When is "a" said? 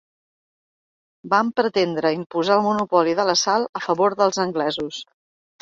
3.81-3.85